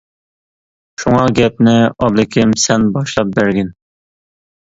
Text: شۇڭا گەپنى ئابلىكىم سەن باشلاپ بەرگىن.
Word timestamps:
شۇڭا 1.01 1.25
گەپنى 1.39 1.75
ئابلىكىم 2.05 2.55
سەن 2.63 2.87
باشلاپ 2.95 3.35
بەرگىن. 3.35 3.69